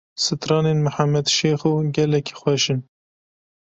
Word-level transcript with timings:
Stranên 0.23 0.77
Mihemed 0.85 1.25
Şêxo 1.35 1.73
gelekî 1.95 2.33
xweş 2.39 2.63
in. 2.73 2.79